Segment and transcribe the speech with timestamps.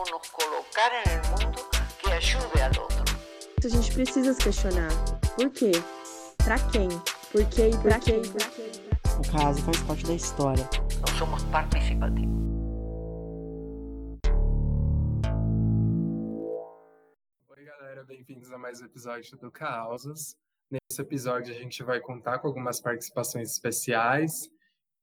[0.00, 1.60] como nos colocar en el mundo
[1.98, 3.04] que ayude al otro.
[3.62, 4.88] A gente precisa se questionar.
[5.36, 5.72] Por quê?
[6.42, 6.88] Pra quem?
[7.30, 8.22] Por quê e pra quem?
[8.22, 10.64] O caso faz parte da história.
[11.00, 12.30] No somos participativos.
[17.50, 20.34] Oi, galera, bem-vindos a mais um episódio do Causas.
[20.70, 24.48] Nesse episódio, a gente vai contar com algumas participações especiais.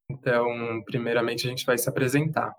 [0.10, 2.52] Então, primeiramente, a gente vai se apresentar.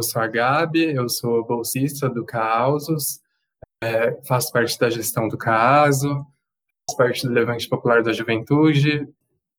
[0.00, 3.20] Eu sou a Gabi, eu sou bolsista do Causos,
[3.84, 6.24] é, faço parte da gestão do caso,
[6.88, 9.06] faço parte do Levante Popular da Juventude.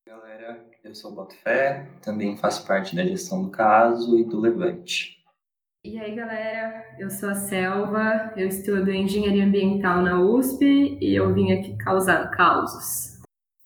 [0.04, 5.16] Galera, eu sou o Botafé, também faço parte da gestão do caso e do Levante.
[5.84, 11.32] E aí, galera, eu sou a Selva, eu estudo Engenharia Ambiental na USP e eu
[11.32, 13.11] vim aqui causar causos.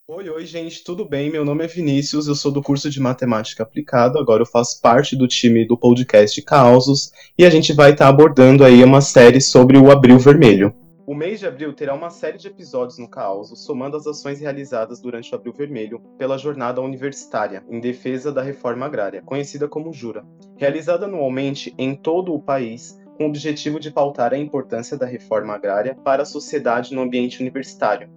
[0.08, 1.32] Oi, oi, gente, tudo bem?
[1.32, 5.16] Meu nome é Vinícius, eu sou do curso de Matemática Aplicada, agora eu faço parte
[5.16, 9.40] do time do podcast Causos e a gente vai estar tá abordando aí uma série
[9.40, 10.72] sobre o Abril Vermelho.
[11.04, 15.00] O mês de abril terá uma série de episódios no Causos, somando as ações realizadas
[15.00, 20.24] durante o Abril Vermelho pela Jornada Universitária em Defesa da Reforma Agrária, conhecida como Jura,
[20.56, 25.54] realizada anualmente em todo o país com o objetivo de pautar a importância da reforma
[25.54, 28.08] agrária para a sociedade no ambiente universitário,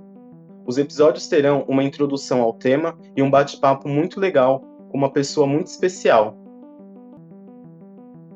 [0.66, 5.48] os episódios terão uma introdução ao tema e um bate-papo muito legal com uma pessoa
[5.48, 6.38] muito especial.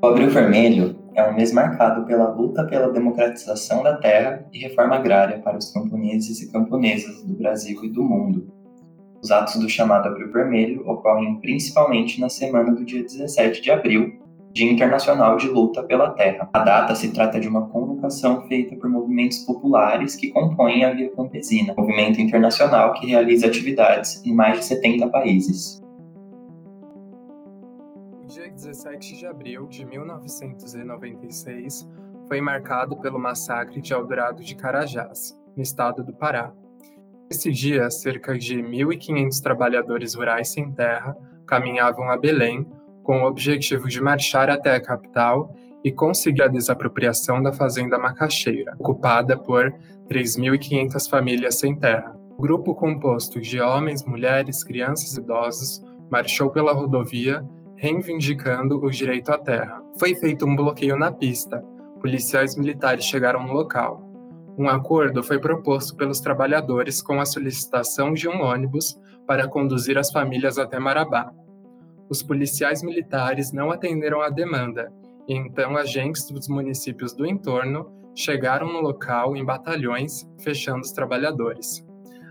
[0.02, 4.96] O Abril Vermelho é um mês marcado pela luta pela democratização da terra e reforma
[4.96, 8.52] agrária para os camponeses e camponesas do Brasil e do mundo.
[9.22, 14.20] Os atos do chamado Abril Vermelho ocorrem principalmente na semana do dia 17 de abril,
[14.54, 16.48] Dia Internacional de Luta pela Terra.
[16.54, 21.10] A data se trata de uma convocação feita por movimentos populares que compõem a Via
[21.16, 25.82] Campesina, movimento internacional que realiza atividades em mais de 70 países.
[28.22, 31.90] O dia 17 de abril de 1996
[32.28, 36.54] foi marcado pelo massacre de Eldorado de Carajás, no estado do Pará.
[37.28, 41.18] Nesse dia, cerca de 1.500 trabalhadores rurais sem terra
[41.48, 42.68] caminhavam a Belém
[43.04, 45.54] com o objetivo de marchar até a capital
[45.84, 49.72] e conseguir a desapropriação da fazenda Macaxeira, ocupada por
[50.10, 52.16] 3.500 famílias sem terra.
[52.38, 59.30] O grupo composto de homens, mulheres, crianças e idosos marchou pela rodovia reivindicando o direito
[59.30, 59.82] à terra.
[60.00, 61.62] Foi feito um bloqueio na pista.
[62.00, 64.02] Policiais militares chegaram no local.
[64.58, 68.98] Um acordo foi proposto pelos trabalhadores com a solicitação de um ônibus
[69.28, 71.34] para conduzir as famílias até Marabá
[72.10, 74.92] os policiais militares não atenderam à demanda,
[75.28, 81.86] e então agentes dos municípios do entorno chegaram no local em batalhões, fechando os trabalhadores.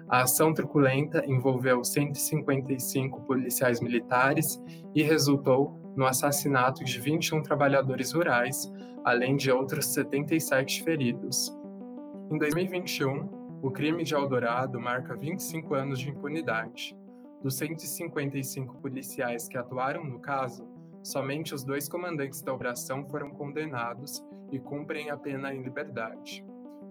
[0.08, 4.62] A ação truculenta envolveu 155 policiais militares
[4.94, 8.70] e resultou no assassinato de 21 trabalhadores rurais,
[9.04, 11.50] além de outros 77 feridos.
[12.30, 13.28] Em 2021,
[13.62, 16.96] o crime de Eldorado marca 25 anos de impunidade.
[17.42, 20.64] Dos 155 policiais que atuaram no caso,
[21.02, 24.22] somente os dois comandantes da operação foram condenados
[24.52, 26.44] e cumprem a pena em liberdade.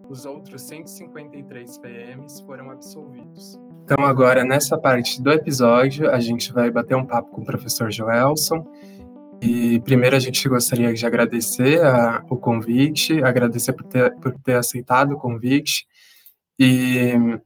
[0.09, 3.57] Os outros 153 PMs foram absolvidos.
[3.85, 7.89] Então, agora, nessa parte do episódio, a gente vai bater um papo com o professor
[7.89, 8.67] Joelson.
[9.41, 14.55] E primeiro a gente gostaria de agradecer a, o convite, agradecer por ter, por ter
[14.55, 15.87] aceitado o convite.
[16.59, 17.39] E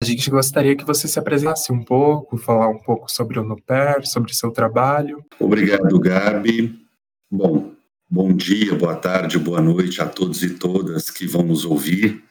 [0.00, 4.06] a gente gostaria que você se apresentasse um pouco, falar um pouco sobre o NUPER,
[4.06, 5.24] sobre o seu trabalho.
[5.40, 6.86] Obrigado, Gabi.
[7.28, 7.72] Bom,
[8.08, 12.22] bom dia, boa tarde, boa noite a todos e todas que vão nos ouvir.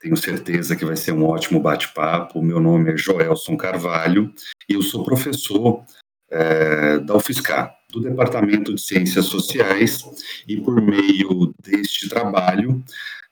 [0.00, 2.42] Tenho certeza que vai ser um ótimo bate-papo.
[2.42, 4.32] Meu nome é Joelson Carvalho
[4.68, 5.84] e eu sou professor
[6.30, 10.04] é, da UFSCar, do Departamento de Ciências Sociais,
[10.46, 12.82] e por meio deste trabalho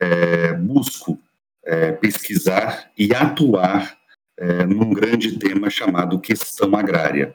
[0.01, 1.21] é, busco
[1.67, 3.99] é, pesquisar e atuar
[4.39, 7.35] é, num grande tema chamado questão agrária.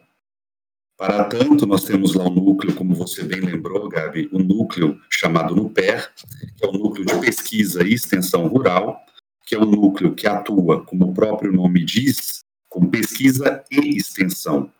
[0.97, 5.00] Para tanto, nós temos lá um núcleo, como você bem lembrou, Gabi, o um núcleo
[5.09, 6.11] chamado NUPER,
[6.55, 9.03] que é o núcleo de pesquisa e extensão rural,
[9.46, 13.97] que é o um núcleo que atua, como o próprio nome diz, com pesquisa e
[13.97, 14.72] extensão.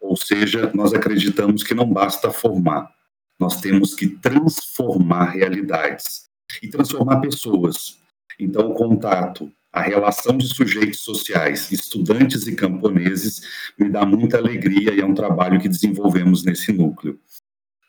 [0.00, 2.90] Ou seja, nós acreditamos que não basta formar,
[3.38, 6.24] nós temos que transformar realidades
[6.62, 7.98] e transformar pessoas.
[8.38, 13.42] Então, o contato, a relação de sujeitos sociais, estudantes e camponeses,
[13.78, 17.18] me dá muita alegria e é um trabalho que desenvolvemos nesse núcleo.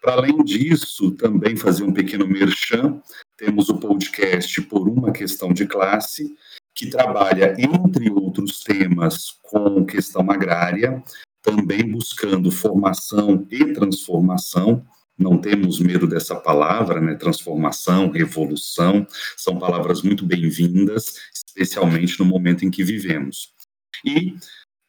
[0.01, 3.01] Para além disso, também fazer um pequeno merchan,
[3.35, 6.35] temos o podcast Por uma Questão de Classe,
[6.73, 11.03] que trabalha, entre outros temas, com questão agrária,
[11.41, 14.85] também buscando formação e transformação
[15.17, 17.15] não temos medo dessa palavra, né?
[17.15, 23.51] Transformação, revolução, são palavras muito bem-vindas, especialmente no momento em que vivemos.
[24.05, 24.35] E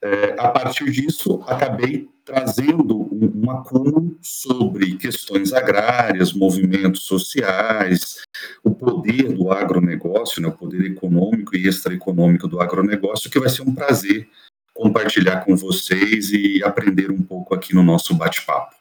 [0.03, 8.19] é, a partir disso, acabei trazendo um, acúmulo sobre questões agrárias, movimentos sociais,
[8.63, 13.63] o poder do agronegócio, né, o poder econômico e extraeconômico do agronegócio, que vai ser
[13.63, 14.29] um prazer
[14.75, 18.78] compartilhar com vocês e aprender um pouco aqui no nosso bate-papo.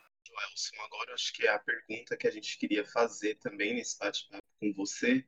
[0.58, 4.44] Joelson, agora acho que é a pergunta que a gente queria fazer também nesse bate-papo
[4.60, 5.24] com você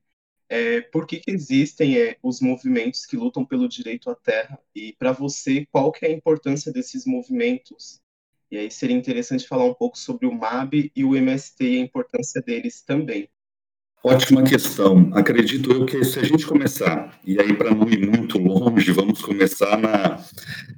[0.50, 4.60] é, por que, que existem é, os movimentos que lutam pelo direito à terra?
[4.74, 8.02] E para você, qual que é a importância desses movimentos?
[8.50, 11.81] E aí seria interessante falar um pouco sobre o MAB e o MST e a
[11.81, 13.30] importância deles também.
[14.04, 15.12] Ótima questão.
[15.14, 19.22] Acredito eu que se a gente começar, e aí para não ir muito longe, vamos
[19.22, 20.26] começar na,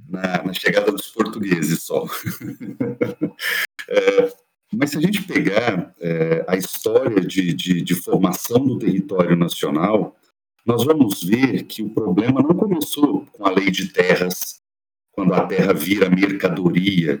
[0.06, 2.04] na, na chegada dos portugueses só.
[3.88, 4.32] é,
[4.72, 10.16] mas se a gente pegar é, a história de, de, de formação do território nacional,
[10.64, 14.62] nós vamos ver que o problema não começou com a lei de terras,
[15.10, 17.20] quando a terra vira mercadoria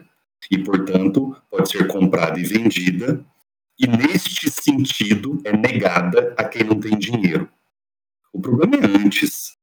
[0.50, 3.24] e, portanto, pode ser comprada e vendida,
[3.78, 7.48] e neste sentido é negada a quem não tem dinheiro.
[8.32, 9.56] O problema é antes.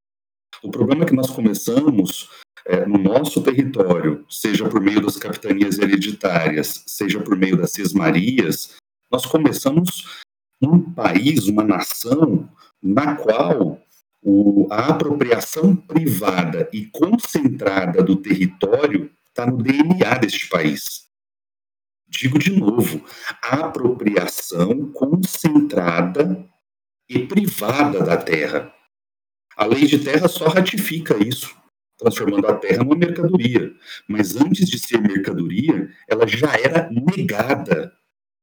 [0.61, 2.29] O problema é que nós começamos
[2.69, 8.75] é, no nosso território, seja por meio das capitanias hereditárias, seja por meio das sesmarias,
[9.11, 10.21] nós começamos
[10.61, 12.47] um país, uma nação,
[12.79, 13.81] na qual
[14.21, 21.07] o, a apropriação privada e concentrada do território está no DNA deste país.
[22.07, 23.03] Digo de novo,
[23.41, 26.47] a apropriação concentrada
[27.09, 28.71] e privada da terra.
[29.57, 31.57] A lei de terra só ratifica isso
[31.99, 33.71] transformando a terra numa mercadoria.
[34.07, 37.93] Mas antes de ser mercadoria, ela já era negada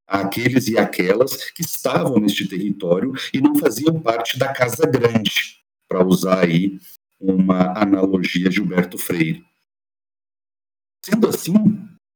[0.06, 5.56] àqueles e aquelas que estavam neste território e não faziam parte da Casa Grande,
[5.88, 6.78] para usar aí
[7.18, 9.44] uma analogia Gilberto Freire.
[11.04, 11.54] Sendo assim,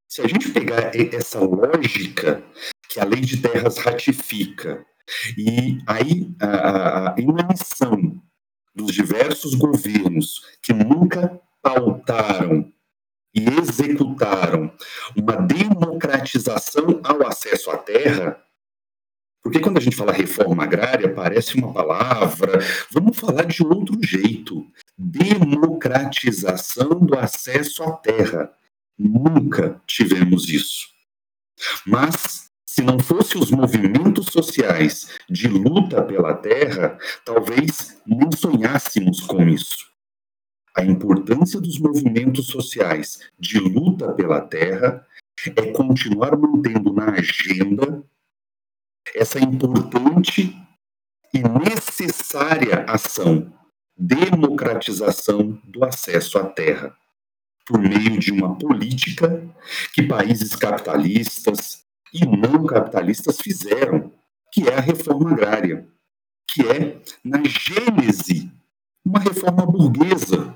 [0.09, 2.45] se a gente pegar essa lógica
[2.89, 4.85] que a lei de terras ratifica,
[5.39, 8.21] e aí a, a, a inanição
[8.75, 12.73] dos diversos governos que nunca pautaram
[13.35, 14.73] e executaram
[15.17, 18.43] uma democratização ao acesso à terra,
[19.43, 22.59] porque quando a gente fala reforma agrária, parece uma palavra,
[22.91, 24.67] vamos falar de outro jeito.
[24.99, 28.53] Democratização do acesso à terra.
[28.99, 30.89] Nunca tivemos isso.
[31.87, 39.43] Mas se não fossem os movimentos sociais de luta pela terra, talvez nem sonhássemos com
[39.43, 39.91] isso.
[40.77, 45.05] A importância dos movimentos sociais de luta pela terra
[45.57, 48.05] é continuar mantendo na agenda
[49.17, 50.57] essa importante
[51.35, 53.53] e necessária ação
[53.97, 56.97] democratização do acesso à terra
[57.67, 59.45] por meio de uma política
[59.93, 64.13] que países capitalistas, e não capitalistas fizeram,
[64.53, 65.87] que é a reforma agrária,
[66.49, 68.51] que é, na gênese,
[69.05, 70.55] uma reforma burguesa,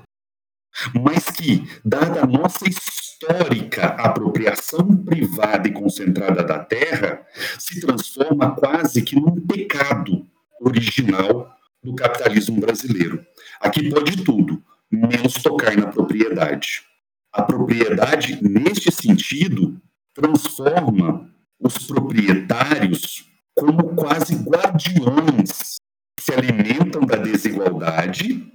[0.93, 7.25] mas que, dada a nossa histórica apropriação privada e concentrada da terra,
[7.57, 10.27] se transforma quase que num pecado
[10.59, 11.49] original
[11.81, 13.25] do capitalismo brasileiro.
[13.61, 16.83] Aqui pode tudo, menos tocar na propriedade.
[17.31, 19.79] A propriedade, neste sentido,
[20.13, 25.77] transforma os proprietários como quase guardiões
[26.17, 28.51] que se alimentam da desigualdade,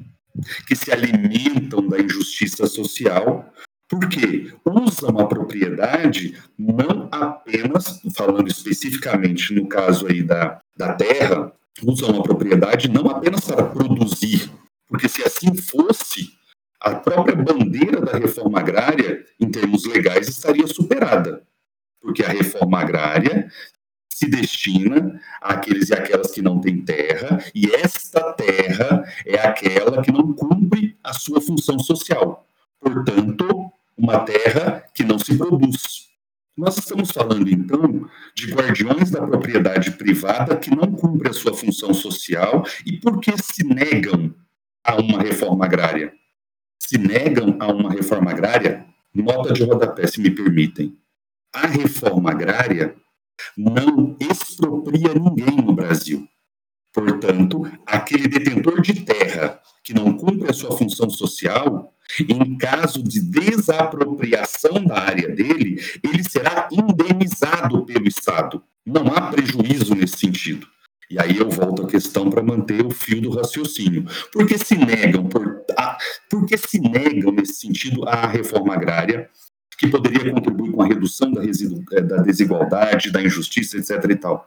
[0.66, 3.52] que se alimentam da injustiça social,
[3.88, 11.52] porque usam a propriedade não apenas, falando especificamente no caso aí da, da terra,
[11.83, 14.50] usam a propriedade não apenas para produzir,
[14.87, 16.38] porque se assim fosse,
[16.78, 21.42] a própria bandeira da reforma agrária, em termos legais, estaria superada
[22.00, 23.50] porque a reforma agrária
[24.12, 30.12] se destina àqueles e aquelas que não têm terra, e esta terra é aquela que
[30.12, 32.47] não cumpre a sua função social.
[32.78, 36.11] Portanto, uma terra que não se produz.
[36.57, 41.95] Nós estamos falando, então, de guardiões da propriedade privada que não cumpre a sua função
[41.95, 44.35] social e porque se negam
[44.85, 46.12] a uma reforma agrária.
[46.78, 51.00] Se negam a uma reforma agrária, nota de rodapé, se me permitem
[51.52, 52.95] a reforma agrária
[53.57, 56.26] não expropria ninguém no Brasil.
[56.92, 63.21] Portanto, aquele detentor de terra que não cumpre a sua função social, em caso de
[63.21, 68.62] desapropriação da área dele, ele será indenizado pelo Estado.
[68.85, 70.66] Não há prejuízo nesse sentido.
[71.09, 74.04] E aí eu volto à questão para manter o fio do raciocínio.
[74.33, 79.28] Por que se negam, por, a, por que se negam nesse sentido a reforma agrária,
[79.80, 84.10] que poderia contribuir com a redução da, eh, da desigualdade, da injustiça, etc.
[84.10, 84.46] e tal?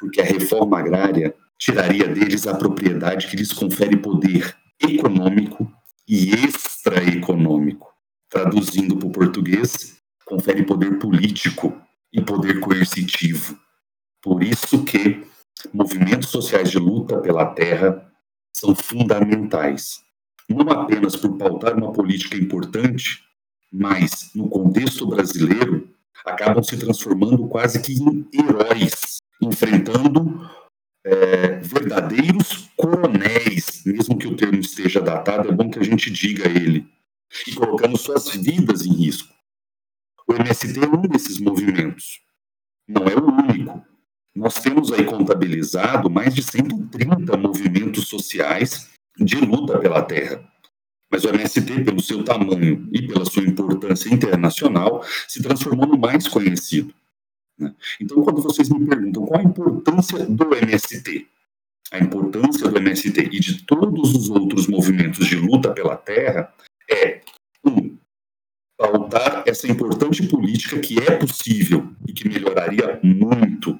[0.00, 5.72] Porque a reforma agrária tiraria deles a propriedade que lhes confere poder econômico
[6.08, 7.94] e extraeconômico.
[8.28, 11.80] Traduzindo para o português, confere poder político
[12.12, 13.56] e poder coercitivo.
[14.20, 15.24] Por isso que
[15.72, 18.04] movimentos sociais de luta pela terra
[18.52, 20.00] são fundamentais,
[20.48, 23.29] não apenas por pautar uma política importante,
[23.72, 25.88] mas, no contexto brasileiro,
[26.24, 30.48] acabam se transformando quase que em heróis, enfrentando
[31.04, 36.48] é, verdadeiros coronéis, mesmo que o termo esteja datado, é bom que a gente diga
[36.48, 36.86] ele,
[37.46, 39.32] e colocando suas vidas em risco.
[40.26, 42.20] O MST é um desses movimentos,
[42.88, 43.84] não é o único.
[44.34, 50.49] Nós temos aí contabilizado mais de 130 movimentos sociais de luta pela terra.
[51.10, 56.28] Mas o MST, pelo seu tamanho e pela sua importância internacional, se transformou no mais
[56.28, 56.94] conhecido.
[57.58, 57.74] Né?
[58.00, 61.26] Então, quando vocês me perguntam qual a importância do MST,
[61.90, 66.52] a importância do MST e de todos os outros movimentos de luta pela terra
[66.88, 67.20] é,
[67.64, 67.96] um,
[68.78, 73.78] pautar essa importante política que é possível e que melhoraria muito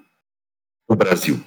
[0.88, 1.42] o Brasil,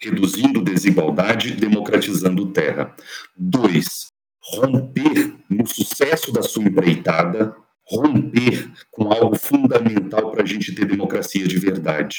[0.00, 2.94] reduzindo desigualdade, democratizando terra.
[3.34, 4.08] Dois,
[4.52, 7.54] romper no sucesso da sua empreitada,
[7.86, 12.16] romper com algo fundamental para a gente ter democracia de verdade,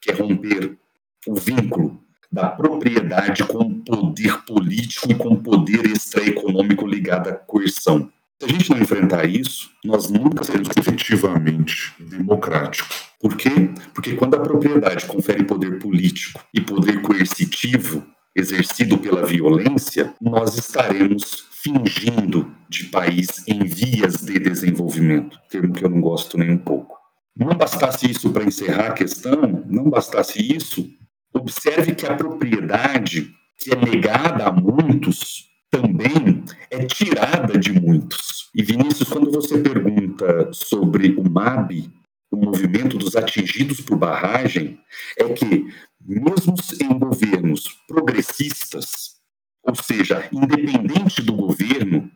[0.00, 0.78] que é romper
[1.26, 7.32] o vínculo da propriedade com o poder político e com o poder extraeconômico ligado à
[7.32, 8.10] coerção.
[8.38, 13.08] Se a gente não enfrentar isso, nós nunca seremos efetivamente democráticos.
[13.18, 13.50] Por quê?
[13.92, 18.06] Porque quando a propriedade confere poder político e poder coercitivo
[18.38, 25.90] exercido pela violência, nós estaremos fingindo de país em vias de desenvolvimento, termo que eu
[25.90, 26.96] não gosto nem um pouco.
[27.36, 30.88] Não bastasse isso para encerrar a questão, não bastasse isso,
[31.32, 38.48] observe que a propriedade que é negada a muitos também é tirada de muitos.
[38.54, 41.90] E Vinícius, quando você pergunta sobre o MAB,
[42.30, 44.78] o movimento dos atingidos por barragem,
[45.18, 45.66] é que,
[46.08, 49.16] mesmo em governos progressistas,
[49.62, 52.10] ou seja, independente do governo,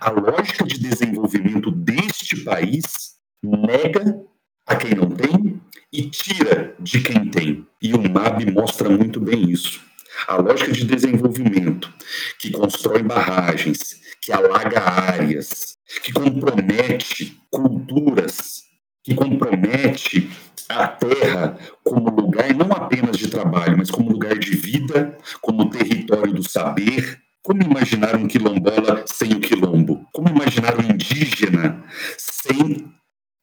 [0.00, 4.22] a lógica de desenvolvimento deste país nega
[4.66, 7.66] a quem não tem e tira de quem tem.
[7.80, 9.80] E o MAB mostra muito bem isso.
[10.26, 11.92] A lógica de desenvolvimento
[12.38, 18.67] que constrói barragens, que alaga áreas, que compromete culturas,
[19.08, 20.30] que compromete
[20.68, 26.34] a terra como lugar não apenas de trabalho, mas como lugar de vida, como território
[26.34, 27.18] do saber.
[27.42, 30.06] Como imaginar um quilombola sem o quilombo?
[30.12, 31.82] Como imaginar um indígena
[32.18, 32.92] sem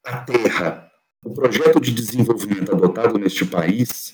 [0.05, 0.87] a terra?
[1.25, 4.11] O projeto de desenvolvimento adotado neste país,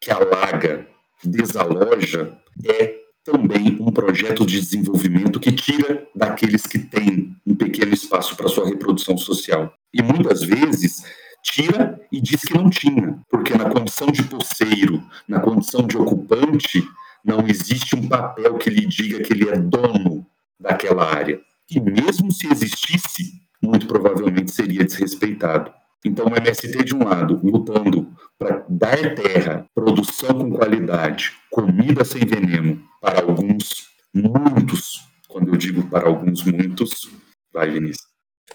[0.00, 0.88] que alaga,
[1.22, 8.36] desaloja, é também um projeto de desenvolvimento que tira daqueles que têm um pequeno espaço
[8.36, 9.72] para sua reprodução social.
[9.92, 11.02] E muitas vezes
[11.42, 16.86] tira e diz que não tinha, porque na condição de poceiro, na condição de ocupante,
[17.24, 20.26] não existe um papel que lhe diga que ele é dono
[20.58, 21.40] daquela área.
[21.70, 25.72] E mesmo se existisse, muito provavelmente seria desrespeitado.
[26.04, 32.24] Então, o MST, de um lado, lutando para dar terra, produção com qualidade, comida sem
[32.24, 37.10] veneno para alguns, muitos, quando eu digo para alguns, muitos,
[37.52, 38.08] vai, Vinícius.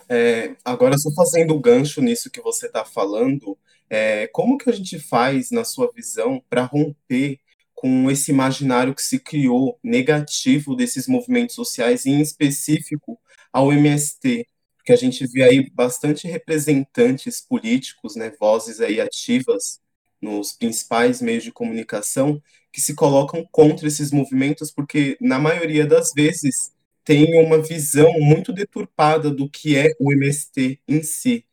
[0.10, 3.58] É, agora, só fazendo o gancho nisso que você está falando,
[3.90, 7.40] é, como que a gente faz, na sua visão, para romper
[7.76, 13.20] com esse imaginário que se criou negativo desses movimentos sociais, em específico
[13.54, 14.48] ao MST?
[14.86, 19.80] Porque a gente vê aí bastante representantes políticos, né, vozes aí ativas
[20.22, 22.40] nos principais meios de comunicação
[22.72, 26.72] que se colocam contra esses movimentos, porque na maioria das vezes
[27.04, 31.44] tem uma visão muito deturpada do que é o MST em si.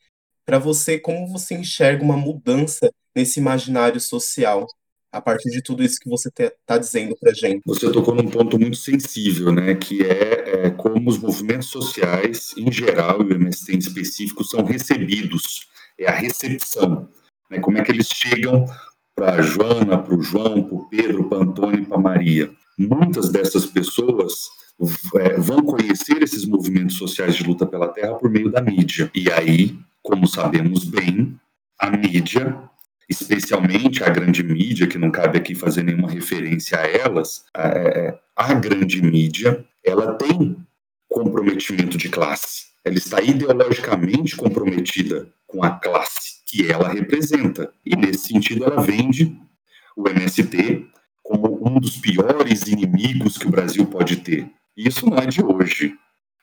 [0.45, 4.67] Para você, como você enxerga uma mudança nesse imaginário social?
[5.12, 7.61] A partir de tudo isso que você está dizendo para gente.
[7.66, 12.73] Você tocou num ponto muito sensível, né, que é, é, como os movimentos sociais, em
[12.73, 17.09] geral, e o MST em específico, são recebidos, é a recepção,
[17.50, 18.64] né, como é que eles chegam
[19.14, 22.50] para a Joana, para o João, para o Pedro, para Antônio para Maria.
[22.78, 24.49] Muitas dessas pessoas
[25.16, 29.11] é, vão conhecer esses movimentos sociais de luta pela terra por meio da mídia.
[29.14, 31.38] E aí, como sabemos bem,
[31.78, 32.59] a mídia
[33.09, 38.54] especialmente a grande mídia, que não cabe aqui fazer nenhuma referência a elas, é, a
[38.54, 40.56] grande mídia, ela tem
[41.09, 42.73] comprometimento de classe.
[42.85, 47.73] Ela está ideologicamente comprometida com a classe que ela representa.
[47.85, 49.37] E, nesse sentido, ela vende
[49.97, 50.87] o MST
[51.23, 54.50] como um dos piores inimigos que o Brasil pode ter.
[54.76, 55.94] E isso não é de hoje.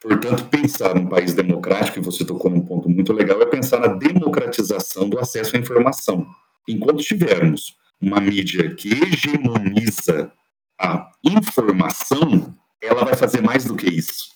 [0.02, 3.88] Portanto, pensar num país democrático, e você tocou num ponto muito legal, é pensar na
[3.88, 6.26] democratização do acesso à informação.
[6.70, 10.32] Enquanto tivermos uma mídia que hegemoniza
[10.80, 14.30] a informação, ela vai fazer mais do que isso.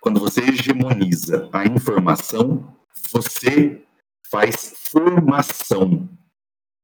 [0.00, 2.76] Quando você hegemoniza a informação,
[3.12, 3.80] você
[4.28, 6.08] faz formação.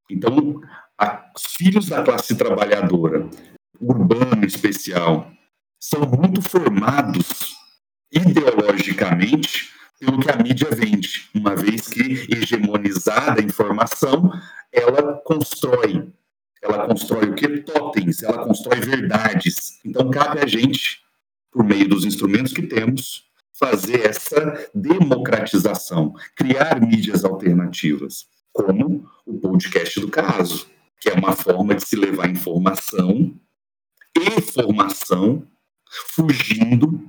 [0.09, 0.61] Então,
[0.97, 3.29] a, os filhos da classe trabalhadora,
[3.81, 5.33] urbana especial,
[5.81, 7.57] são muito formados
[8.13, 9.74] ideologicamente
[10.05, 14.31] pelo que a mídia vende, uma vez que hegemonizada a informação,
[14.71, 16.13] ela constrói.
[16.63, 17.59] Ela constrói o que?
[17.63, 19.81] Totens, ela constrói verdades.
[19.85, 21.01] Então, cabe a gente,
[21.51, 30.01] por meio dos instrumentos que temos, fazer essa democratização, criar mídias alternativas, como o podcast
[30.01, 30.67] do caso,
[31.01, 33.35] que é uma forma de se levar informação
[34.17, 35.47] e formação
[36.15, 37.01] fugindo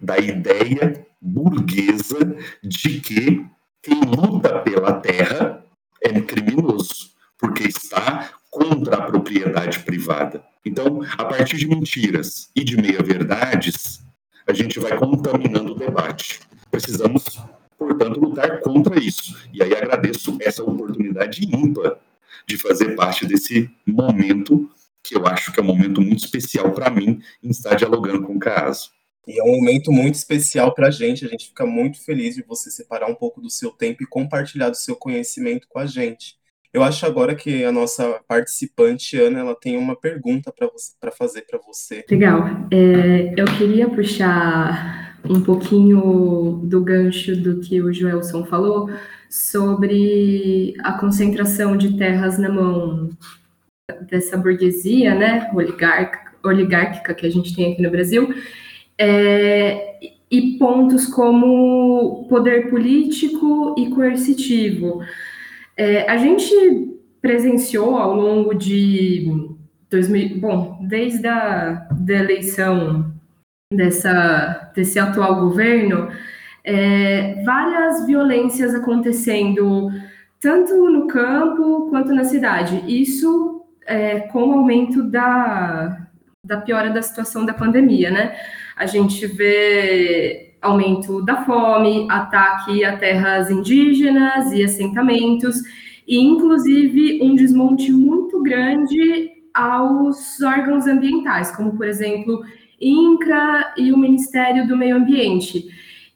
[0.00, 3.46] da ideia burguesa de que
[3.82, 5.64] quem luta pela terra
[6.00, 10.42] é criminoso, porque está contra a propriedade privada.
[10.64, 14.02] Então, a partir de mentiras e de meia-verdades,
[14.46, 16.40] a gente vai contaminando o debate.
[16.70, 17.40] Precisamos,
[17.78, 19.36] portanto, lutar contra isso.
[19.52, 21.98] E aí agradeço essa oportunidade ímpar
[22.46, 24.70] de fazer parte desse momento
[25.02, 28.36] que eu acho que é um momento muito especial para mim em estar dialogando com
[28.36, 28.90] o caso.
[29.28, 31.26] E é um momento muito especial para a gente.
[31.26, 34.70] A gente fica muito feliz de você separar um pouco do seu tempo e compartilhar
[34.70, 36.38] do seu conhecimento com a gente.
[36.72, 40.52] Eu acho agora que a nossa participante, Ana, ela tem uma pergunta
[40.98, 42.04] para fazer para você.
[42.10, 42.44] Legal.
[42.70, 48.90] É, eu queria puxar um pouquinho do gancho do que o Joelson falou
[49.28, 53.10] sobre a concentração de terras na mão
[54.10, 55.50] dessa burguesia, né,
[56.44, 58.34] oligárquica que a gente tem aqui no Brasil,
[58.98, 59.98] é,
[60.30, 65.00] e pontos como poder político e coercitivo.
[65.76, 69.48] É, a gente presenciou ao longo de
[69.90, 73.12] 2000, bom, desde a da eleição
[73.72, 76.08] dessa, desse atual governo,
[76.64, 79.90] é, várias violências acontecendo
[80.40, 82.84] tanto no campo quanto na cidade.
[82.86, 86.06] Isso é, com o aumento da,
[86.44, 88.36] da piora da situação da pandemia, né?
[88.78, 95.56] A gente vê aumento da fome, ataque a terras indígenas e assentamentos,
[96.06, 102.40] e inclusive um desmonte muito grande aos órgãos ambientais, como por exemplo
[102.80, 105.68] INCRA e o Ministério do Meio Ambiente.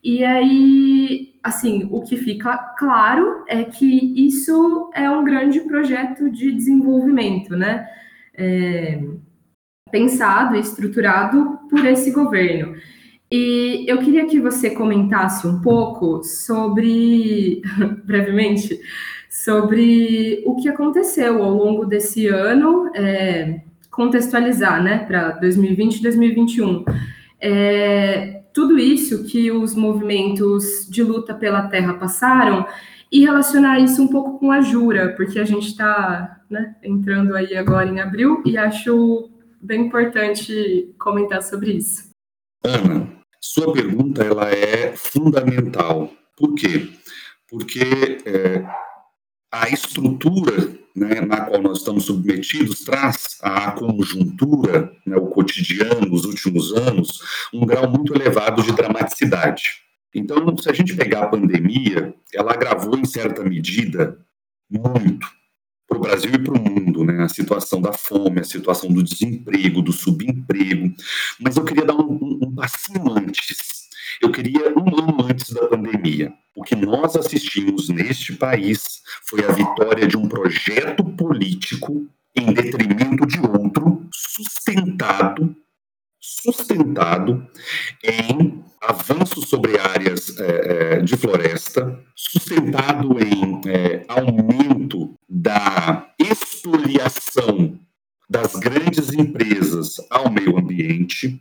[0.02, 6.52] E aí, assim, o que fica claro é que isso é um grande projeto de
[6.52, 7.86] desenvolvimento, né?
[8.34, 9.00] É,
[9.90, 12.74] pensado e estruturado por esse governo.
[13.30, 17.62] E eu queria que você comentasse um pouco sobre,
[18.04, 18.78] brevemente,
[19.30, 26.84] sobre o que aconteceu ao longo desse ano, é, contextualizar, né, para 2020 e 2021.
[27.40, 32.66] É, tudo isso que os movimentos de luta pela terra passaram
[33.10, 37.56] e relacionar isso um pouco com a Jura, porque a gente está né, entrando aí
[37.56, 39.31] agora em abril e acho
[39.62, 42.10] bem importante comentar sobre isso.
[42.64, 43.08] Ana,
[43.40, 46.10] sua pergunta ela é fundamental.
[46.36, 46.88] Por quê?
[47.48, 48.64] Porque é,
[49.50, 56.24] a estrutura né, na qual nós estamos submetidos traz à conjuntura, né, o cotidiano, nos
[56.24, 57.20] últimos anos,
[57.52, 59.62] um grau muito elevado de dramaticidade.
[60.14, 64.18] Então, se a gente pegar a pandemia, ela agravou em certa medida
[64.70, 65.26] muito
[65.92, 67.22] para o Brasil e para o mundo, né?
[67.22, 70.94] A situação da fome, a situação do desemprego, do subemprego.
[71.38, 73.88] Mas eu queria dar um, um, um passinho antes.
[74.20, 76.32] Eu queria um ano antes da pandemia.
[76.56, 83.26] O que nós assistimos neste país foi a vitória de um projeto político em detrimento
[83.26, 85.54] de outro, sustentado,
[86.18, 87.46] sustentado
[88.02, 97.78] em avanço sobre áreas é, de floresta, sustentado em é, aumento da expoliação
[98.28, 101.40] das grandes empresas ao meio ambiente,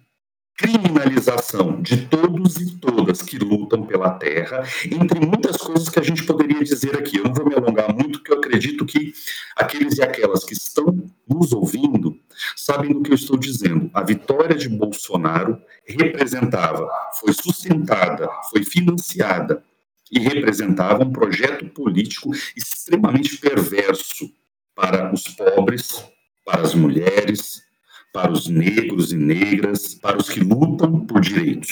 [0.58, 6.24] criminalização de todos e todas que lutam pela terra, entre muitas coisas que a gente
[6.24, 7.18] poderia dizer aqui.
[7.18, 9.14] Eu não vou me alongar muito, porque eu acredito que
[9.56, 12.16] aqueles e aquelas que estão nos ouvindo
[12.56, 13.90] sabem do que eu estou dizendo.
[13.94, 16.88] A vitória de Bolsonaro representava,
[17.20, 19.64] foi sustentada, foi financiada
[20.12, 24.30] e representava um projeto político extremamente perverso
[24.76, 26.04] para os pobres,
[26.46, 27.64] para as mulheres,
[28.12, 31.72] para os negros e negras, para os que lutam por direitos.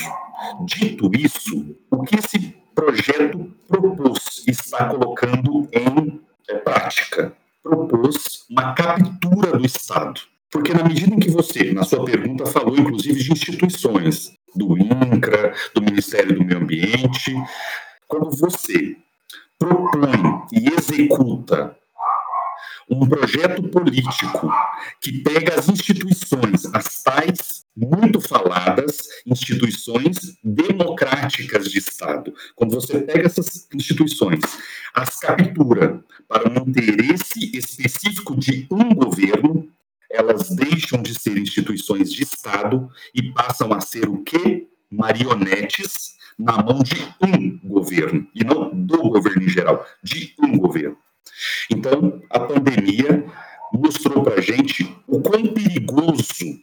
[0.66, 6.22] Dito isso, o que esse projeto propôs está colocando em
[6.64, 7.34] prática?
[7.62, 10.22] Propôs uma captura do Estado.
[10.52, 15.54] Porque na medida em que você, na sua pergunta, falou inclusive de instituições, do INCRA,
[15.76, 17.36] do Ministério do Meio Ambiente,
[18.08, 18.98] quando você
[19.60, 21.78] propõe e executa
[22.90, 24.52] um projeto político
[25.00, 32.34] que pega as instituições, as tais muito faladas instituições democráticas de Estado.
[32.56, 34.42] Quando você pega essas instituições,
[34.94, 39.70] as captura para um interesse específico de um governo,
[40.12, 44.68] elas deixam de ser instituições de Estado e passam a ser o quê?
[44.92, 50.98] Marionetes na mão de um governo, e não do governo em geral, de um governo.
[51.70, 53.26] Então, a pandemia
[53.74, 56.60] mostrou para a gente o quão perigoso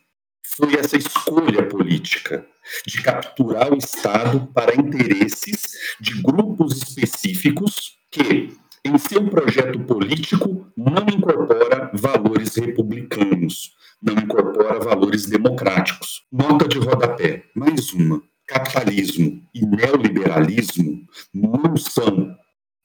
[0.56, 2.46] foi essa escolha política
[2.86, 5.62] de capturar o Estado para interesses
[6.00, 15.26] de grupos específicos que, em seu projeto político, não incorpora valores republicanos, não incorpora valores
[15.26, 16.22] democráticos.
[16.32, 18.22] Nota de rodapé, mais uma.
[18.46, 22.36] Capitalismo e neoliberalismo não são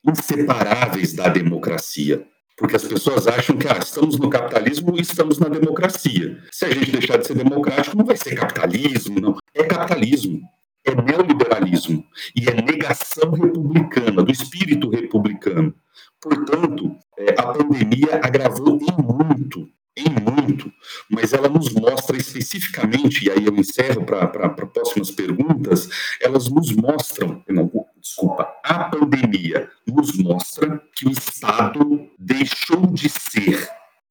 [0.05, 2.25] inseparáveis da democracia.
[2.57, 6.37] Porque as pessoas acham que ah, estamos no capitalismo e estamos na democracia.
[6.51, 9.37] Se a gente deixar de ser democrático, não vai ser capitalismo, não.
[9.53, 10.41] É capitalismo,
[10.85, 15.73] é neoliberalismo e é negação republicana, do espírito republicano.
[16.21, 20.71] Portanto, é, a pandemia agravou em muito em muito,
[21.09, 25.89] mas ela nos mostra especificamente, e aí eu encerro para próximas perguntas,
[26.21, 27.69] elas nos mostram, não,
[28.01, 33.69] desculpa, a pandemia nos mostra que o Estado deixou de ser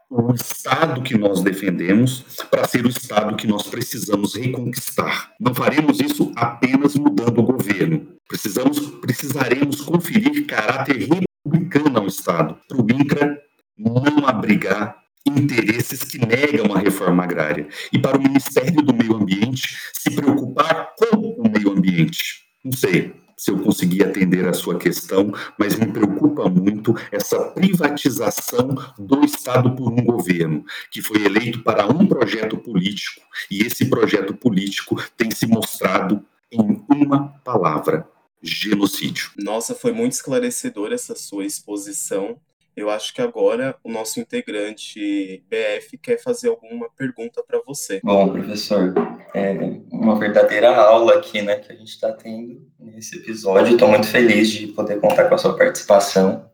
[0.09, 5.33] o Estado que nós defendemos para ser o Estado que nós precisamos reconquistar.
[5.39, 8.09] Não faremos isso apenas mudando o governo.
[8.29, 13.41] Precisamos, precisaremos conferir caráter republicano ao Estado, para o INCRA
[13.79, 19.77] não abrigar interesses que negam a reforma agrária e para o Ministério do Meio Ambiente
[19.93, 22.43] se preocupar com o meio ambiente.
[22.65, 28.75] Não sei se eu consegui atender a sua questão, mas me preocupa muito essa privatização
[28.99, 34.35] do Estado por um governo que foi eleito para um projeto político e esse projeto
[34.35, 36.23] político tem se mostrado
[36.53, 38.07] em uma palavra:
[38.43, 39.31] genocídio.
[39.39, 42.39] Nossa, foi muito esclarecedora essa sua exposição.
[42.77, 48.01] Eu acho que agora o nosso integrante BF quer fazer alguma pergunta para você.
[48.03, 48.95] Bom, professor,
[49.35, 49.53] é
[49.93, 53.73] uma verdadeira aula aqui, né, que a gente está tendo nesse episódio.
[53.73, 56.51] Estou muito feliz de poder contar com a sua participação.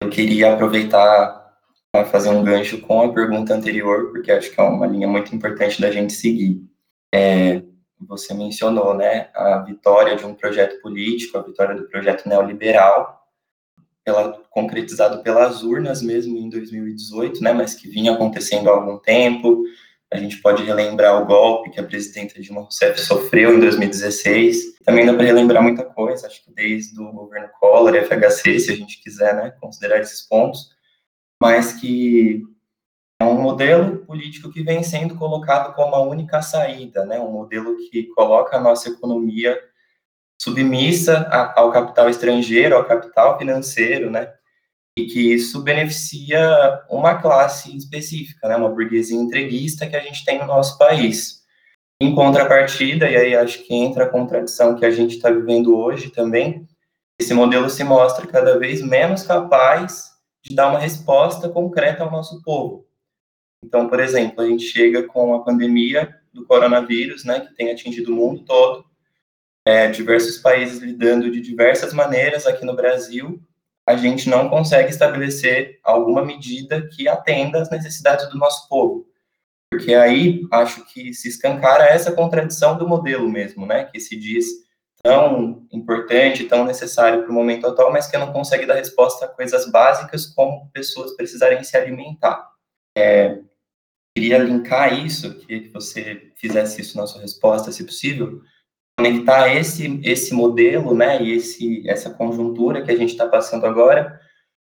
[0.00, 1.38] Eu queria aproveitar
[1.92, 5.34] para fazer um gancho com a pergunta anterior, porque acho que é uma linha muito
[5.34, 6.62] importante da gente seguir.
[7.14, 7.62] É,
[8.06, 13.17] você mencionou, né, a vitória de um projeto político, a vitória do projeto neoliberal,
[14.08, 19.64] pela, concretizado pelas urnas mesmo em 2018, né, mas que vinha acontecendo há algum tempo.
[20.10, 24.78] A gente pode relembrar o golpe que a presidenta Dilma Rousseff sofreu em 2016.
[24.82, 28.72] Também dá para relembrar muita coisa, acho que desde o governo Collor e FHC, se
[28.72, 30.70] a gente quiser né, considerar esses pontos,
[31.38, 32.42] mas que
[33.20, 37.76] é um modelo político que vem sendo colocado como a única saída, né, um modelo
[37.90, 39.60] que coloca a nossa economia
[40.40, 44.32] submissa ao capital estrangeiro, ao capital financeiro, né?
[44.98, 48.56] E que isso beneficia uma classe específica, né?
[48.56, 51.42] Uma burguesia entreguista que a gente tem no nosso país.
[52.00, 56.10] Em contrapartida, e aí acho que entra a contradição que a gente está vivendo hoje
[56.10, 56.66] também,
[57.20, 60.12] esse modelo se mostra cada vez menos capaz
[60.44, 62.86] de dar uma resposta concreta ao nosso povo.
[63.64, 68.12] Então, por exemplo, a gente chega com a pandemia do coronavírus, né, que tem atingido
[68.12, 68.84] o mundo todo,
[69.68, 73.38] é, diversos países lidando de diversas maneiras aqui no Brasil,
[73.86, 79.06] a gente não consegue estabelecer alguma medida que atenda às necessidades do nosso povo.
[79.70, 84.46] Porque aí acho que se escancara essa contradição do modelo mesmo, né, que se diz
[85.02, 89.28] tão importante, tão necessário para o momento atual, mas que não consegue dar resposta a
[89.28, 92.42] coisas básicas como pessoas precisarem se alimentar.
[92.96, 93.38] É,
[94.16, 98.40] queria linkar isso, queria que você fizesse isso na sua resposta, se possível,
[98.98, 104.20] conectar esse, esse modelo, né, e esse, essa conjuntura que a gente está passando agora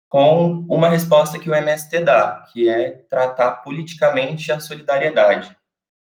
[0.09, 5.57] com uma resposta que o MST dá, que é tratar politicamente a solidariedade.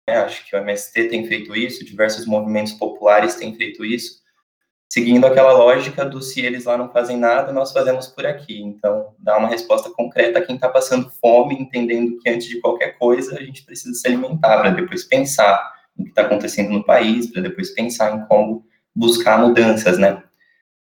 [0.09, 4.23] É, acho que o MST tem feito isso, diversos movimentos populares têm feito isso,
[4.91, 8.59] seguindo aquela lógica do se eles lá não fazem nada, nós fazemos por aqui.
[8.63, 12.97] Então, dá uma resposta concreta a quem está passando fome, entendendo que antes de qualquer
[12.97, 17.27] coisa a gente precisa se alimentar, para depois pensar no que está acontecendo no país,
[17.27, 20.23] para depois pensar em como buscar mudanças, né?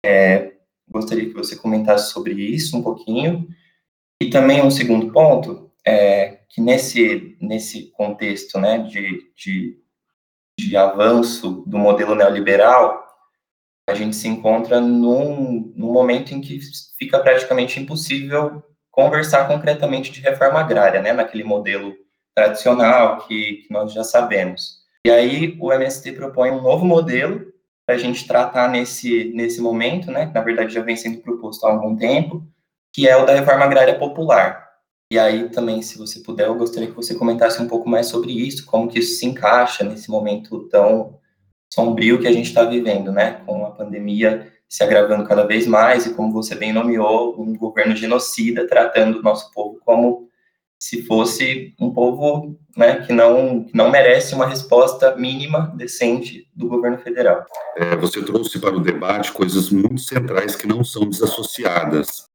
[0.05, 0.53] É,
[0.87, 3.47] gostaria que você comentasse sobre isso um pouquinho.
[4.21, 9.79] E também um segundo ponto, é que nesse, nesse contexto né, de, de,
[10.59, 13.03] de avanço do modelo neoliberal,
[13.89, 16.59] a gente se encontra num, num momento em que
[16.97, 21.93] fica praticamente impossível conversar concretamente de reforma agrária, né, naquele modelo
[22.35, 24.82] tradicional que, que nós já sabemos.
[25.05, 27.51] E aí o MST propõe um novo modelo
[27.85, 31.65] para a gente tratar nesse, nesse momento, né, que na verdade já vem sendo proposto
[31.65, 32.47] há algum tempo,
[32.93, 34.63] que é o da reforma agrária popular.
[35.11, 38.31] E aí também, se você puder, eu gostaria que você comentasse um pouco mais sobre
[38.31, 41.19] isso, como que isso se encaixa nesse momento tão
[41.71, 46.07] sombrio que a gente está vivendo, né, com a pandemia se agravando cada vez mais
[46.07, 50.27] e como você bem nomeou, um governo genocida tratando o nosso povo como
[50.83, 56.67] se fosse um povo né, que, não, que não merece uma resposta mínima, decente do
[56.67, 57.45] governo federal.
[57.77, 62.25] É, você trouxe para o debate coisas muito centrais que não são desassociadas.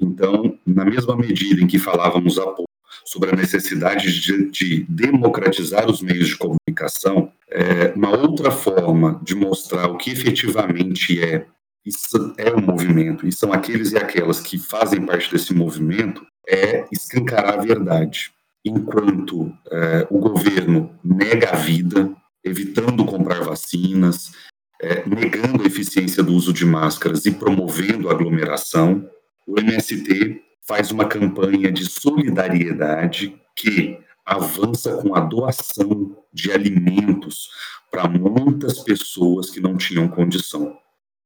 [0.00, 2.64] Então, na mesma medida em que falávamos há pouco
[3.04, 9.36] sobre a necessidade de, de democratizar os meios de comunicação, é, uma outra forma de
[9.36, 11.46] mostrar o que efetivamente é
[11.84, 16.86] isso é um movimento, e são aqueles e aquelas que fazem parte desse movimento, é
[16.92, 18.32] escancarar a verdade.
[18.64, 24.32] Enquanto é, o governo nega a vida, evitando comprar vacinas,
[24.80, 29.08] é, negando a eficiência do uso de máscaras e promovendo a aglomeração,
[29.46, 37.50] o MST faz uma campanha de solidariedade que avança com a doação de alimentos
[37.90, 40.76] para muitas pessoas que não tinham condição.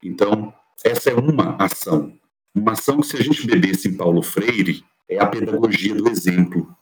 [0.02, 0.52] Então,
[0.84, 2.12] essa é uma ação.
[2.54, 6.74] Uma ação que, se a gente bebesse em Paulo Freire, é a pedagogia do exemplo.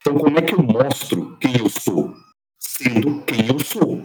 [0.00, 2.14] Então, como é que eu mostro quem eu sou?
[2.58, 4.02] Sendo quem eu sou.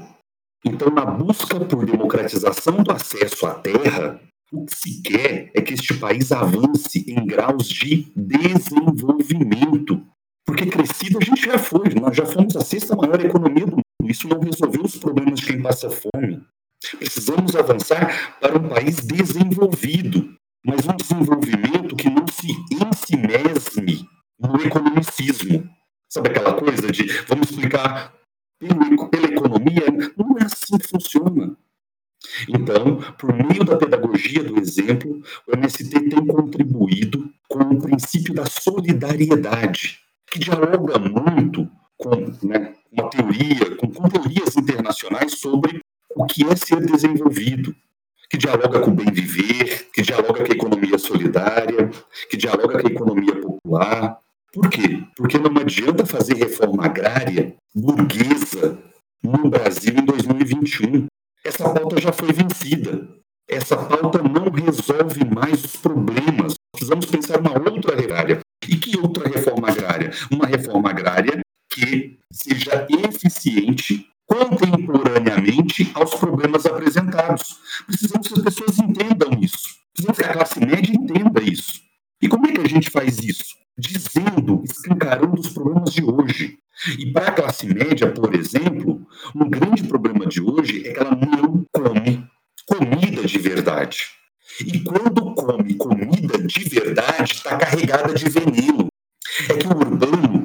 [0.66, 4.20] Então, na busca por democratização do acesso à terra,
[4.52, 10.06] o que se quer é que este país avance em graus de desenvolvimento.
[10.46, 13.82] Porque crescido a gente já foi, nós já fomos a sexta maior economia do mundo.
[14.04, 16.44] Isso não resolveu os problemas de quem passa fome.
[16.98, 20.36] Precisamos avançar para um país desenvolvido,
[20.66, 24.08] mas um desenvolvimento que não se ensimesme
[24.40, 25.70] no economicismo.
[26.10, 28.14] Sabe aquela coisa de vamos explicar
[28.60, 29.86] pela economia?
[30.18, 31.56] Não é assim que funciona.
[32.50, 38.46] Então, por meio da pedagogia do exemplo, o MST tem contribuído com o princípio da
[38.46, 40.00] solidariedade,
[40.32, 42.16] que dialoga muito com
[42.48, 45.80] né, uma teoria, com, com teorias internacionais sobre
[46.16, 47.76] o que é ser desenvolvido,
[48.36, 51.90] que dialoga com o bem viver, que dialoga com a economia solidária,
[52.30, 54.20] que dialoga com a economia popular.
[54.52, 55.04] Por quê?
[55.16, 58.78] Porque não adianta fazer reforma agrária burguesa
[59.24, 61.06] no Brasil em 2021.
[61.46, 63.08] Essa pauta já foi vencida.
[63.50, 66.56] Essa pauta não resolve mais os problemas.
[66.74, 68.40] Precisamos pensar uma outra agrária.
[68.68, 70.12] E que outra reforma agrária?
[70.30, 71.40] Uma reforma agrária
[71.72, 77.58] que seja eficiente contemporaneamente aos problemas apresentados.
[77.86, 79.68] Precisamos que as pessoas entendam isso.
[79.94, 81.82] Precisamos que a classe média entenda isso.
[82.22, 83.56] E como é que a gente faz isso?
[83.78, 86.58] Dizendo, escancarando os problemas de hoje.
[86.98, 91.16] E para a classe média, por exemplo, um grande problema de hoje é que ela
[91.16, 92.26] não come
[92.66, 93.98] comida de verdade.
[94.62, 98.88] E quando come comida de verdade, está carregada de veneno.
[99.50, 100.45] É que o urbano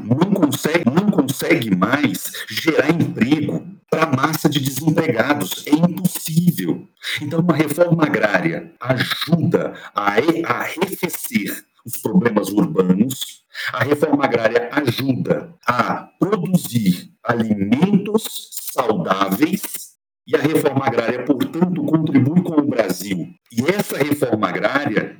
[0.50, 5.64] consegue, não consegue mais gerar emprego para a massa de desempregados.
[5.66, 6.88] É impossível.
[7.22, 13.42] Então, uma reforma agrária ajuda a, arrefecer os problemas urbanos.
[13.72, 19.90] A reforma agrária ajuda a produzir alimentos saudáveis
[20.26, 23.28] e a reforma agrária, portanto, contribui com o Brasil.
[23.52, 25.16] E essa reforma agrária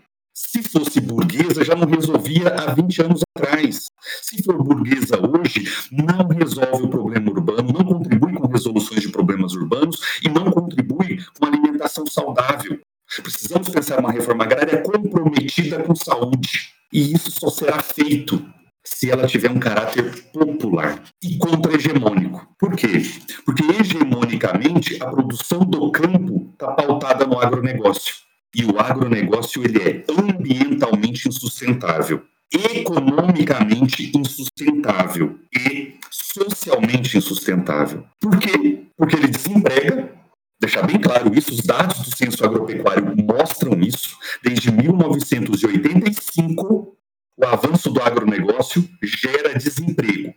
[0.49, 3.87] se fosse burguesa, já não resolvia há 20 anos atrás.
[4.23, 9.53] Se for burguesa hoje, não resolve o problema urbano, não contribui com resoluções de problemas
[9.53, 12.81] urbanos e não contribui com alimentação saudável.
[13.23, 16.73] Precisamos pensar uma reforma agrária comprometida com saúde.
[16.93, 18.43] E isso só será feito
[18.83, 22.49] se ela tiver um caráter popular e contra-hegemônico.
[22.59, 23.03] Por quê?
[23.45, 28.30] Porque hegemonicamente a produção do campo está pautada no agronegócio.
[28.55, 38.05] E o agronegócio ele é ambientalmente insustentável, economicamente insustentável e socialmente insustentável.
[38.21, 38.87] Por quê?
[38.97, 40.13] Porque ele desemprega,
[40.61, 44.19] deixar bem claro isso, os dados do censo agropecuário mostram isso.
[44.43, 46.97] Desde 1985,
[47.37, 50.35] o avanço do agronegócio gera desemprego.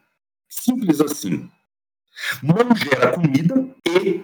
[0.48, 1.50] Simples assim.
[2.44, 4.22] Não gera comida e,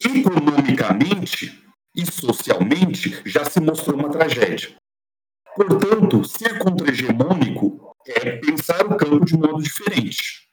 [0.00, 1.65] economicamente
[1.96, 4.76] e socialmente, já se mostrou uma tragédia.
[5.56, 10.46] Portanto, ser contra-hegemônico é pensar o campo de modo diferente.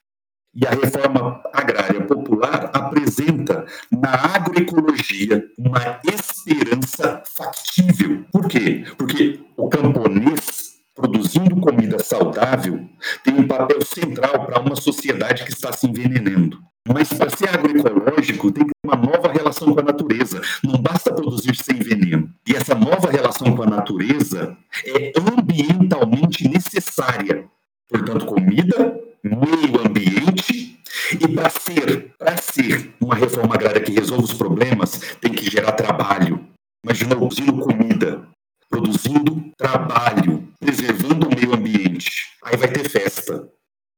[0.56, 8.24] E a reforma agrária popular apresenta na agroecologia uma esperança factível.
[8.32, 8.86] Por quê?
[8.98, 12.88] Porque o camponês produzindo comida saudável
[13.24, 16.60] tem um papel central para uma sociedade que está se envenenando.
[16.88, 20.42] Mas para ser agroecológico tem que ter uma nova relação com a natureza.
[20.64, 22.30] Não basta produzir sem veneno.
[22.48, 27.46] E essa nova relação com a natureza é ambientalmente necessária.
[27.90, 30.80] Portanto, comida, meio ambiente
[31.12, 35.74] e para ser, para ser uma reforma agrária que resolva os problemas, tem que gerar
[35.74, 36.46] trabalho.
[36.84, 38.28] Imagina produzindo comida,
[38.70, 42.30] produzindo trabalho, preservando o meio ambiente.
[42.44, 43.48] Aí vai ter festa.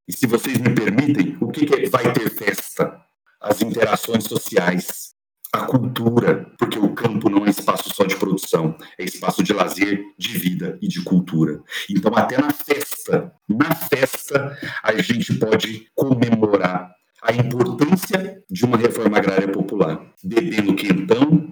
[0.08, 3.02] E se vocês me permitem, o que, que vai ter festa?
[3.42, 5.16] As interações sociais,
[5.52, 10.04] a cultura, porque o campo não é espaço só de produção, é espaço de lazer,
[10.18, 11.62] de vida e de cultura.
[11.90, 16.92] Então, até na festa, na festa, a gente pode comemorar
[17.24, 21.52] a importância de uma reforma agrária popular, bebendo quentão,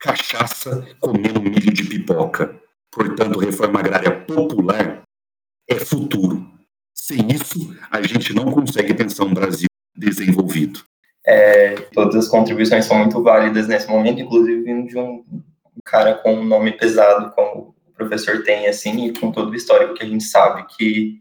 [0.00, 2.60] cachaça, comendo milho de pipoca.
[2.90, 5.02] Portanto, reforma agrária popular
[5.68, 6.55] é futuro.
[7.06, 10.80] Sem isso, a gente não consegue pensar um Brasil desenvolvido.
[11.24, 15.24] É, todas as contribuições são muito válidas nesse momento, inclusive vindo de um
[15.84, 19.94] cara com um nome pesado, como o professor tem, assim, e com todo o histórico
[19.94, 21.20] que a gente sabe que,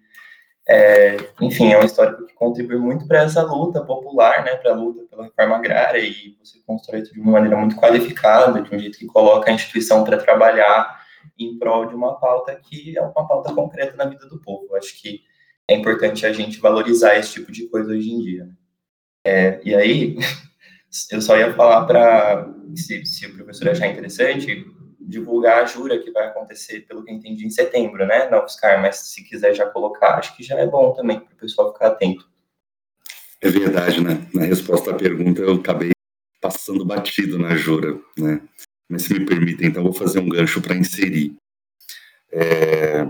[0.68, 4.76] é, enfim, é um histórico que contribui muito para essa luta popular, né, para a
[4.76, 8.80] luta pela reforma agrária, e você constrói isso de uma maneira muito qualificada, de um
[8.80, 11.00] jeito que coloca a instituição para trabalhar
[11.38, 14.76] em prol de uma pauta que é uma pauta concreta na vida do povo.
[14.76, 15.22] Acho que
[15.70, 18.50] é importante a gente valorizar esse tipo de coisa hoje em dia.
[19.26, 20.18] É, e aí,
[21.12, 24.66] eu só ia falar para, se, se, o professor achar interessante,
[25.00, 28.82] divulgar a jura que vai acontecer, pelo que eu entendi, em setembro, né, na UFSCar,
[28.82, 31.88] mas se quiser já colocar, acho que já é bom também para o pessoal ficar
[31.88, 32.30] atento.
[33.42, 34.28] É verdade, né?
[34.34, 35.92] Na resposta à pergunta, eu acabei
[36.42, 38.42] passando batido na jura, né?
[38.90, 41.36] Mas se me permitem, então, vou fazer um gancho para inserir.
[42.32, 43.08] É,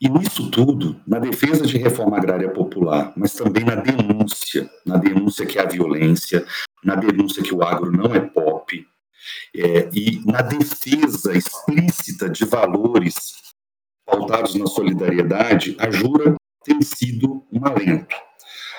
[0.00, 5.46] e nisso tudo, na defesa de reforma agrária popular, mas também na denúncia, na denúncia
[5.46, 6.46] que há violência,
[6.82, 8.86] na denúncia que o agro não é pop,
[9.54, 13.32] é, e na defesa explícita de valores
[14.06, 18.16] pautados na solidariedade, a Jura tem sido um alento.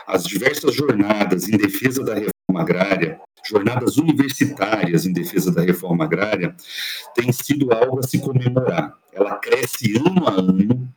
[0.07, 2.15] As diversas jornadas em defesa da
[2.57, 6.55] agrária, jornadas universitárias em defesa da reforma agrária,
[7.15, 8.93] têm sido algo a se comemorar.
[9.13, 10.93] Ela cresce ano a ano,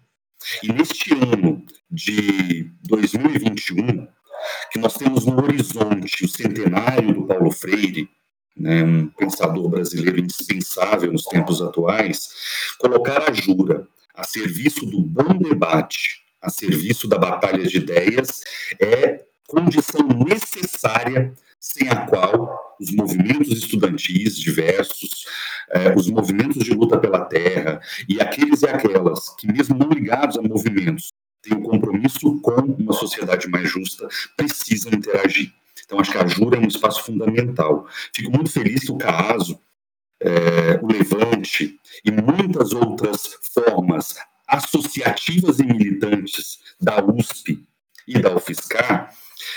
[0.62, 4.06] e neste ano de 2021,
[4.70, 8.08] que nós temos no horizonte o centenário do Paulo Freire,
[8.56, 12.28] né, um pensador brasileiro indispensável nos tempos atuais,
[12.78, 18.42] colocar a jura a serviço do bom debate, a serviço da batalha de ideias,
[18.80, 25.26] é condição necessária sem a qual os movimentos estudantis diversos,
[25.70, 30.38] eh, os movimentos de luta pela terra e aqueles e aquelas que, mesmo não ligados
[30.38, 31.12] a movimentos,
[31.42, 35.52] têm um compromisso com uma sociedade mais justa, precisam interagir.
[35.84, 37.86] Então, acho que a Jura é um espaço fundamental.
[38.14, 39.60] Fico muito feliz que o CAASO,
[40.20, 44.16] eh, o Levante e muitas outras formas
[44.48, 47.62] associativas e militantes da USP
[48.08, 49.12] e da UFSCar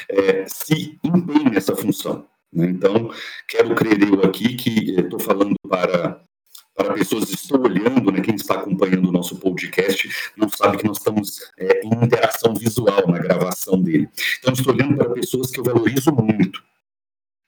[0.09, 2.25] é, se empenhe nessa função.
[2.51, 2.67] Né?
[2.67, 3.11] Então,
[3.47, 6.21] quero crer eu aqui que estou falando para
[6.75, 10.85] para pessoas que estão olhando, né, quem está acompanhando o nosso podcast, não sabe que
[10.85, 14.09] nós estamos é, em interação visual na gravação dele.
[14.39, 16.61] Então, estou olhando para pessoas que eu valorizo muito,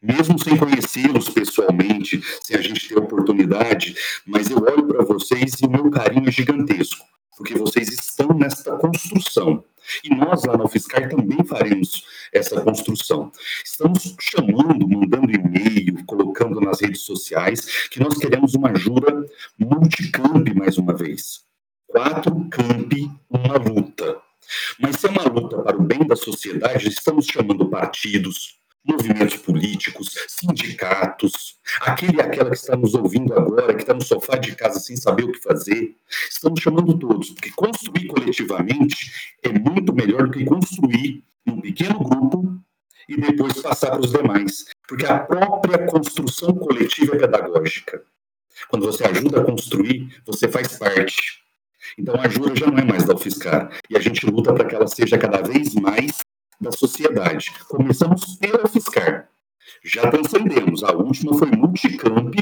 [0.01, 3.95] mesmo sem conhecê-los pessoalmente, sem a gente ter oportunidade,
[4.25, 7.05] mas eu olho para vocês e o meu carinho é gigantesco,
[7.35, 9.61] porque vocês estão nesta construção.
[10.03, 13.31] E nós lá na UFSCar também faremos essa construção.
[13.63, 19.25] Estamos chamando, mandando e-mail, colocando nas redes sociais que nós queremos uma jura
[19.59, 21.45] multicamp mais uma vez.
[21.87, 24.21] Quatro campi, uma luta.
[24.79, 28.57] Mas se é uma luta para o bem da sociedade, estamos chamando partidos,
[28.87, 34.37] movimentos políticos, sindicatos, aquele e aquela que está nos ouvindo agora, que está no sofá
[34.37, 35.95] de casa sem saber o que fazer.
[36.31, 42.57] Estamos chamando todos, porque construir coletivamente é muito melhor do que construir num pequeno grupo
[43.09, 44.65] e depois passar para os demais.
[44.87, 48.01] Porque a própria construção coletiva é pedagógica.
[48.69, 51.41] Quando você ajuda a construir, você faz parte.
[51.97, 53.71] Então a ajuda já não é mais da UFSCar.
[53.89, 56.17] E a gente luta para que ela seja cada vez mais
[56.59, 57.53] da sociedade.
[57.67, 59.29] Começamos pela fiscar.
[59.83, 60.83] Já transcendemos.
[60.83, 62.33] A última foi multicamp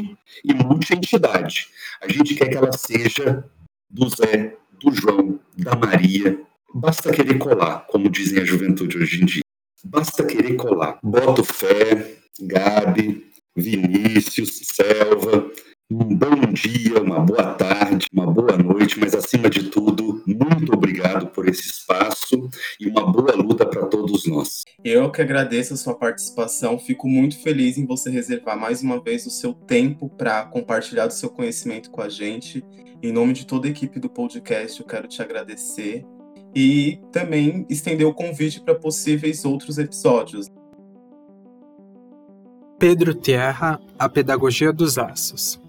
[0.43, 1.67] e multi-entidade.
[2.01, 3.43] A gente quer que ela seja
[3.89, 6.39] do Zé, do João, da Maria.
[6.73, 9.43] Basta querer colar, como dizem a juventude hoje em dia.
[9.83, 10.99] Basta querer colar.
[11.03, 15.49] Boto fé, Gabi, Vinícius, Selva,
[15.91, 21.27] um bom dia, uma boa tarde, uma boa noite, mas acima de tudo, muito obrigado
[21.27, 24.63] por esse espaço e uma boa luta para todos nós.
[24.83, 29.27] Eu que agradeço a sua participação, fico muito feliz em você reservar mais uma vez
[29.27, 32.65] o seu tempo para compartilhar do seu conhecimento com a gente.
[33.03, 36.03] Em nome de toda a equipe do podcast, eu quero te agradecer
[36.55, 40.47] e também estender o convite para possíveis outros episódios.
[42.79, 45.63] Pedro Tierra, A Pedagogia dos Aços.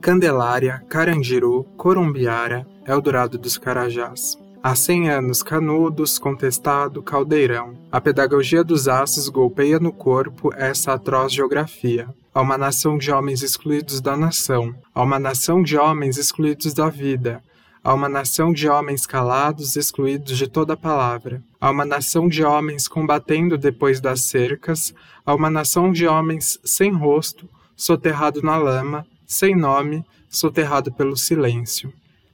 [0.00, 4.38] Candelária, Carandiru, Corumbiara, Eldorado dos Carajás.
[4.62, 7.74] Há cem anos, Canudos, Contestado, Caldeirão.
[7.92, 12.08] A pedagogia dos aços golpeia no corpo essa atroz geografia.
[12.32, 14.74] Há uma nação de homens excluídos da nação.
[14.94, 17.42] Há uma nação de homens excluídos da vida.
[17.84, 21.42] Há uma nação de homens calados, excluídos de toda palavra.
[21.60, 24.94] Há uma nação de homens combatendo depois das cercas.
[25.26, 27.46] Há uma nação de homens sem rosto,
[27.76, 31.92] soterrado na lama, sem nome, soterrado pelo silêncio.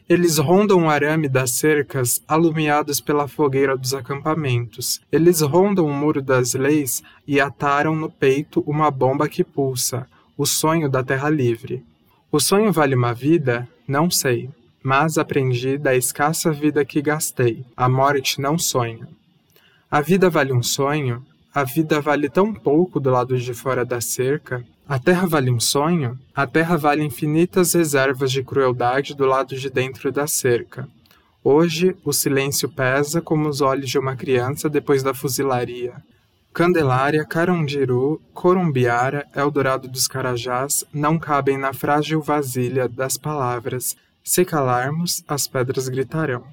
[0.09, 4.99] Eles rondam o arame das cercas, alumiados pela fogueira dos acampamentos.
[5.12, 10.07] Eles rondam o muro das leis e ataram no peito uma bomba que pulsa,
[10.38, 11.84] o sonho da terra livre.
[12.32, 13.68] O sonho vale uma vida?
[13.86, 14.49] Não sei,
[14.82, 17.62] mas aprendi da escassa vida que gastei.
[17.76, 19.07] A morte não sonha.
[19.90, 21.22] A vida vale um sonho?
[21.55, 24.64] A vida vale tão pouco do lado de fora da cerca?
[24.89, 26.16] A terra vale um sonho?
[26.32, 30.89] A terra vale infinitas reservas de crueldade do lado de dentro da cerca.
[31.43, 35.95] Hoje, o silêncio pesa como os olhos de uma criança depois da fuzilaria.
[36.55, 43.97] Candelária, Carandiru, Corumbiara, Eldorado dos Carajás não cabem na frágil vasilha das palavras.
[44.22, 46.45] Se calarmos, as pedras gritarão.